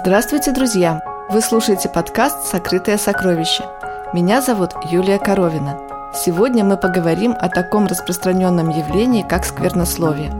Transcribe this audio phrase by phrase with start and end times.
[0.00, 1.02] Здравствуйте, друзья!
[1.28, 3.64] Вы слушаете подкаст «Сокрытое сокровище».
[4.14, 5.76] Меня зовут Юлия Коровина.
[6.14, 10.30] Сегодня мы поговорим о таком распространенном явлении, как сквернословие.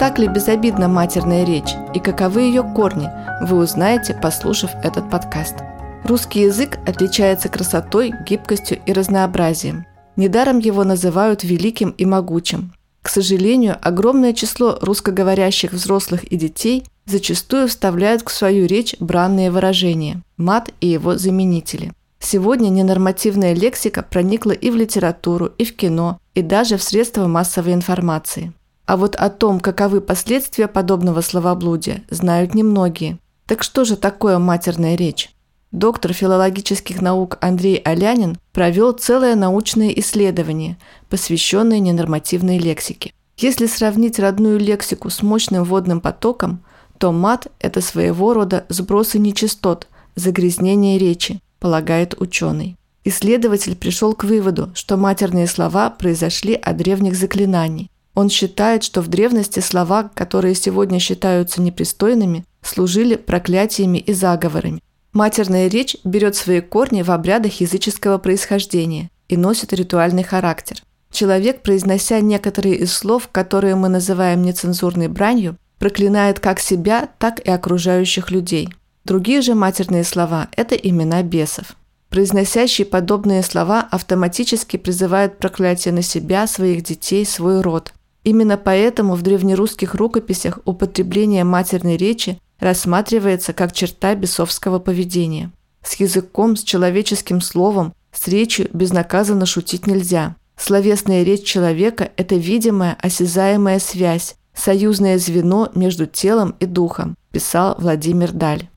[0.00, 3.10] Так ли безобидна матерная речь и каковы ее корни,
[3.42, 5.56] вы узнаете, послушав этот подкаст.
[6.04, 9.84] Русский язык отличается красотой, гибкостью и разнообразием.
[10.16, 12.72] Недаром его называют великим и могучим.
[13.02, 20.22] К сожалению, огромное число русскоговорящих взрослых и детей зачастую вставляют в свою речь бранные выражения–
[20.36, 21.92] мат и его заменители.
[22.20, 27.74] Сегодня ненормативная лексика проникла и в литературу, и в кино, и даже в средства массовой
[27.74, 28.52] информации.
[28.86, 33.18] А вот о том, каковы последствия подобного словоблудия, знают немногие.
[33.46, 35.30] Так что же такое матерная речь?
[35.70, 40.78] Доктор филологических наук Андрей Алянин провел целое научное исследование,
[41.10, 43.12] посвященное ненормативной лексике.
[43.36, 46.62] Если сравнить родную лексику с мощным водным потоком,
[46.98, 52.76] то мат– это своего рода сбросы нечистот, загрязнение речи, полагает ученый.
[53.04, 57.90] Исследователь пришел к выводу, что матерные слова произошли от древних заклинаний.
[58.14, 64.80] Он считает, что в древности слова, которые сегодня считаются непристойными, служили проклятиями и заговорами.
[65.12, 70.78] Матерная речь берет свои корни в обрядах языческого происхождения и носит ритуальный характер.
[71.12, 77.50] Человек, произнося некоторые из слов, которые мы называем нецензурной бранью, проклинает как себя, так и
[77.50, 78.68] окружающих людей.
[79.04, 81.76] Другие же матерные слова– это имена бесов.
[82.08, 87.92] Произносящие подобные слова автоматически призывают проклятие на себя, своих детей, свой род.
[88.22, 95.50] Именно поэтому в древнерусских рукописях употребление матерной речи рассматривается как черта бесовского поведения.
[95.82, 100.36] С языком, с человеческим словом, с речью безнаказанно шутить нельзя.
[100.56, 108.32] Словесная речь человека– это видимая, осязаемая связь, союзное звено между телом и духом, писал Владимир
[108.32, 108.68] Даль.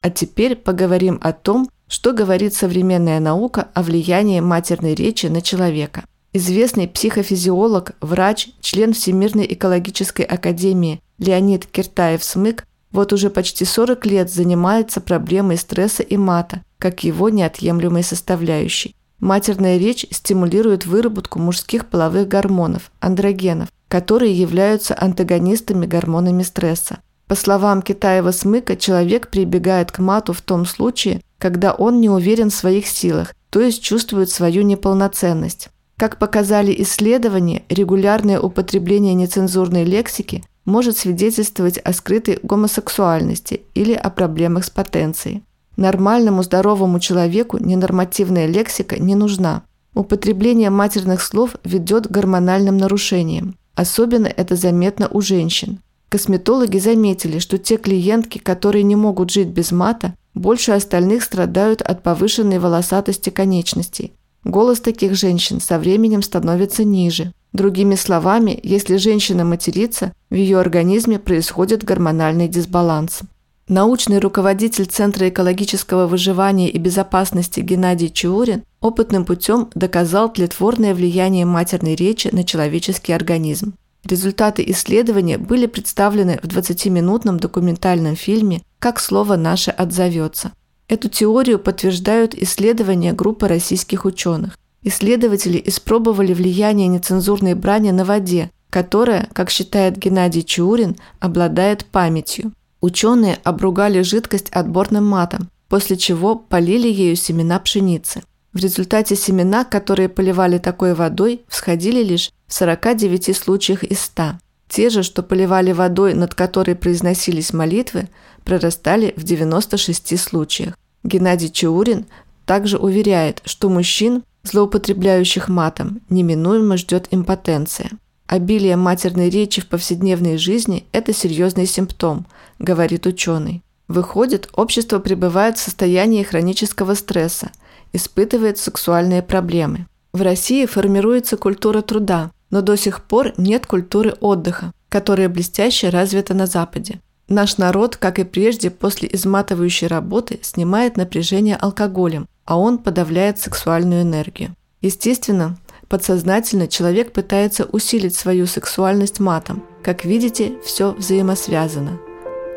[0.00, 6.04] А теперь поговорим о том, что говорит современная наука о влиянии матерной речи на человека.
[6.32, 15.00] Известный психофизиолог, врач, член Всемирной экологической академии Леонид Киртаев-Смык вот уже почти 40 лет занимается
[15.00, 18.94] проблемой стресса и мата, как его неотъемлемой составляющей.
[19.20, 26.98] Матерная речь стимулирует выработку мужских половых гормонов– андрогенов, которые являются антагонистами гормонами стресса.
[27.26, 32.54] По словам Китаева-Смыка, человек прибегает к мату в том случае, когда он не уверен в
[32.54, 35.68] своих силах, то есть чувствует свою неполноценность.
[35.96, 44.64] Как показали исследования, регулярное употребление нецензурной лексики может свидетельствовать о скрытой гомосексуальности или о проблемах
[44.64, 45.42] с потенцией.
[45.76, 49.62] Нормальному здоровому человеку ненормативная лексика не нужна.
[49.94, 53.56] Употребление матерных слов ведет к гормональным нарушениям.
[53.78, 55.78] Особенно это заметно у женщин.
[56.08, 62.02] Косметологи заметили, что те клиентки, которые не могут жить без мата, больше остальных страдают от
[62.02, 64.14] повышенной волосатости конечностей.
[64.42, 67.32] Голос таких женщин со временем становится ниже.
[67.52, 73.20] Другими словами, если женщина матерится, в ее организме происходит гормональный дисбаланс.
[73.68, 81.94] Научный руководитель Центра экологического выживания и безопасности Геннадий Чаурин опытным путем доказал тлетворное влияние матерной
[81.94, 83.74] речи на человеческий организм.
[84.04, 90.52] Результаты исследования были представлены в 20-минутном документальном фильме «Как слово наше отзовется».
[90.88, 94.56] Эту теорию подтверждают исследования группы российских ученых.
[94.82, 102.52] Исследователи испробовали влияние нецензурной брани на воде, которая, как считает Геннадий Чаурин, обладает памятью.
[102.80, 108.22] Ученые обругали жидкость отборным матом, после чего полили ею семена пшеницы.
[108.52, 114.38] В результате семена, которые поливали такой водой, всходили лишь в 49 случаях из 100.
[114.68, 118.08] Те же, что поливали водой, над которой произносились молитвы,
[118.44, 120.74] прорастали в 96 случаях.
[121.04, 122.06] Геннадий Чаурин
[122.46, 127.90] также уверяет, что мужчин, злоупотребляющих матом, неминуемо ждет импотенция.
[128.26, 132.26] Обилие матерной речи в повседневной жизни– это серьезный симптом,
[132.58, 133.62] говорит ученый.
[133.88, 137.50] Выходит, общество пребывает в состоянии хронического стресса,
[137.92, 139.86] испытывает сексуальные проблемы.
[140.12, 146.34] В России формируется культура труда, но до сих пор нет культуры отдыха, которая блестяще развита
[146.34, 147.00] на Западе.
[147.28, 154.02] Наш народ, как и прежде, после изматывающей работы снимает напряжение алкоголем, а он подавляет сексуальную
[154.02, 154.54] энергию.
[154.80, 155.58] Естественно,
[155.88, 159.64] Подсознательно человек пытается усилить свою сексуальность матом.
[159.82, 161.98] Как видите, все взаимосвязано.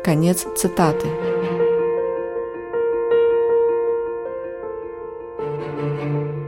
[0.04, 1.06] Конец цитаты.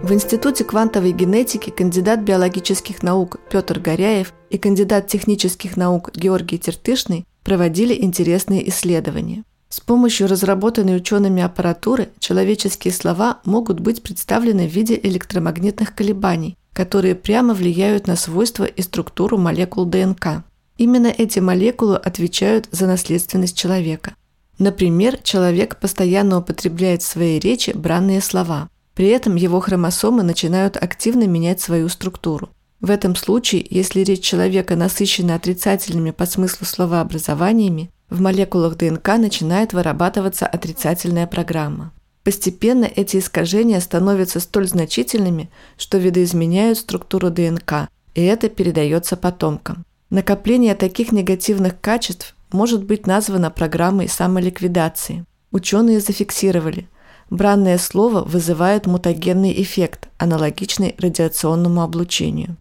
[0.05, 7.25] В Институте квантовой генетики кандидат биологических наук Петр Горяев и кандидат технических наук Георгий Тертышный
[7.43, 9.45] проводили интересные исследования.
[9.71, 17.15] С помощью разработанной учеными аппаратуры человеческие слова могут быть представлены в виде электромагнитных колебаний, которые
[17.15, 20.45] прямо влияют на свойства и структуру молекул ДНК.
[20.77, 24.12] Именно эти молекулы отвечают за наследственность человека.
[24.59, 28.69] Например, человек постоянно употребляет в своей речи бранные слова.
[28.94, 32.50] При этом его хромосомы начинают активно менять свою структуру.
[32.81, 39.73] В этом случае, если речь человека насыщена отрицательными по смыслу словообразованиями, в молекулах ДНК начинает
[39.73, 41.93] вырабатываться отрицательная программа.
[42.23, 49.85] Постепенно эти искажения становятся столь значительными, что видоизменяют структуру ДНК, и это передается потомкам.
[50.11, 55.25] Накопление таких негативных качеств может быть названо программой самоликвидации.
[55.50, 56.88] Ученые зафиксировали,
[57.34, 62.56] бранное слово вызывает мутагенный эффект, аналогичный радиационному облучению.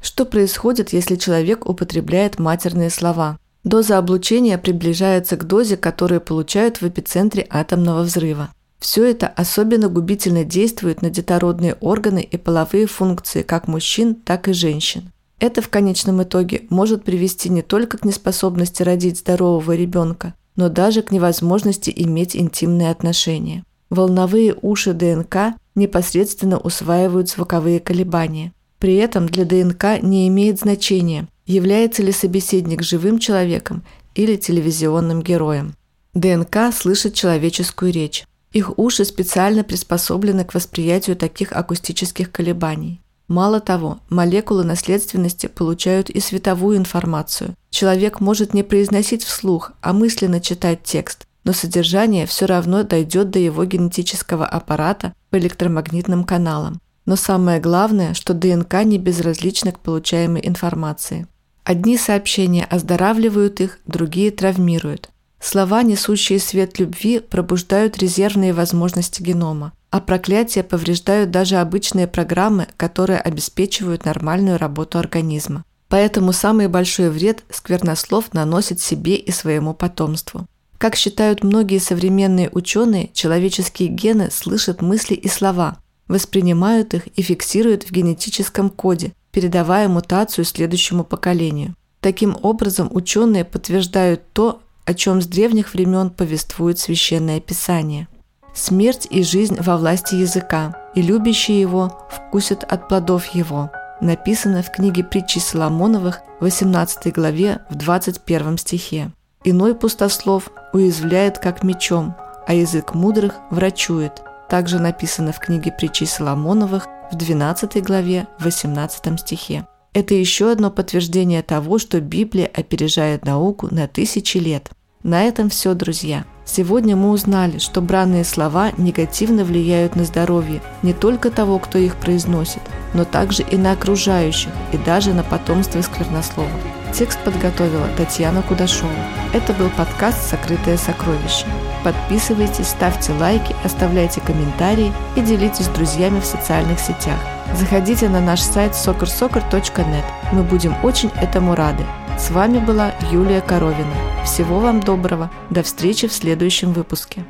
[0.00, 3.38] Что происходит, если человек употребляет матерные слова?
[3.64, 8.50] Доза облучения приближается к дозе, которую получают в эпицентре атомного взрыва.
[8.80, 14.52] Все это особенно губительно действует на детородные органы и половые функции как мужчин, так и
[14.52, 15.12] женщин.
[15.38, 21.02] Это в конечном итоге может привести не только к неспособности родить здорового ребенка, но даже
[21.02, 23.64] к невозможности иметь интимные отношения.
[23.90, 28.54] Волновые уши ДНК непосредственно усваивают звуковые колебания.
[28.78, 33.82] При этом для ДНК не имеет значения, является ли собеседник живым человеком
[34.14, 35.74] или телевизионным героем.
[36.14, 38.24] ДНК слышит человеческую речь.
[38.52, 43.01] Их уши специально приспособлены к восприятию таких акустических колебаний.
[43.32, 47.54] Мало того, молекулы наследственности получают и световую информацию.
[47.70, 53.38] Человек может не произносить вслух, а мысленно читать текст, но содержание все равно дойдет до
[53.38, 56.78] его генетического аппарата по электромагнитным каналам.
[57.06, 61.26] Но самое главное, что ДНК не безразлична к получаемой информации.
[61.64, 65.08] Одни сообщения оздоравливают их, другие травмируют.
[65.42, 73.20] Слова, несущие свет любви, пробуждают резервные возможности генома а проклятия повреждают даже обычные программы, которые
[73.20, 75.64] обеспечивают нормальную работу организма.
[75.88, 80.46] Поэтому самый большой вред сквернослов наносит себе и своему потомству.
[80.78, 85.76] Как считают многие современные ученые, человеческие гены слышат мысли и слова,
[86.08, 91.76] воспринимают их и фиксируют в генетическом коде, передавая мутацию следующему поколению.
[92.00, 98.08] Таким образом, ученые подтверждают то, о чем с древних времен повествует Священное Писание.
[98.54, 103.70] Смерть и жизнь во власти языка, и любящие его вкусят от плодов его.
[104.00, 109.10] Написано в книге притчи Соломоновых, 18 главе, в 21 стихе.
[109.44, 112.14] Иной пустослов уязвляет как мечом,
[112.46, 114.22] а язык мудрых врачует.
[114.48, 119.66] Также написано в книге притчи Соломоновых, в 12 главе, в 18 стихе.
[119.94, 124.70] Это еще одно подтверждение того, что Библия опережает науку на тысячи лет.
[125.02, 126.24] На этом все, друзья.
[126.44, 131.96] Сегодня мы узнали, что бранные слова негативно влияют на здоровье не только того, кто их
[131.96, 132.62] произносит,
[132.94, 136.50] но также и на окружающих, и даже на потомство сквернословов.
[136.92, 138.92] Текст подготовила Татьяна Кудашова.
[139.32, 141.46] Это был подкаст «Сокрытое сокровище».
[141.82, 147.18] Подписывайтесь, ставьте лайки, оставляйте комментарии и делитесь с друзьями в социальных сетях.
[147.54, 150.04] Заходите на наш сайт soccersoccer.net.
[150.32, 151.84] Мы будем очень этому рады.
[152.18, 153.94] С вами была Юлия Коровина.
[154.24, 155.30] Всего вам доброго.
[155.50, 157.24] До встречи в следующем выпуске.